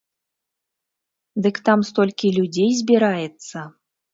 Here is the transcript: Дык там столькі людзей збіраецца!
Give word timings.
Дык 1.47 1.55
там 1.69 1.79
столькі 1.91 2.35
людзей 2.39 2.71
збіраецца! 2.81 3.57